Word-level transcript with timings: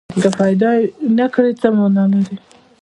که 0.13 0.17
یې 0.23 0.29
پیدا 0.39 0.71
نه 1.17 1.25
کړي، 1.33 1.51
څه 1.61 1.67
معنی 1.75 2.09
لري؟ 2.23 2.35